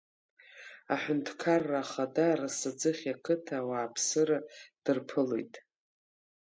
[0.93, 4.39] Аҳәынҭқарра Ахада Арасаӡыхь ақыҭа ауааԥсыра
[4.83, 5.53] дырԥылеит.